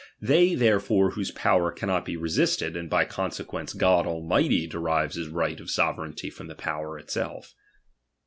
[0.19, 5.59] They therefore whose power cannot be resisted, and by consequence God Almighty derives his right
[5.59, 7.53] of sovereignty from the power itself.